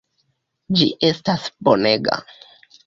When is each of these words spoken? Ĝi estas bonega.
Ĝi 0.79 0.87
estas 1.11 1.47
bonega. 1.69 2.21